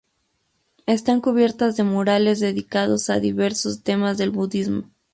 Están 0.87 1.21
cubiertas 1.21 1.77
de 1.77 1.83
murales 1.83 2.39
dedicados 2.39 3.11
a 3.11 3.19
diversos 3.19 3.83
temas 3.83 4.17
del 4.17 4.31
budismo. 4.31 4.89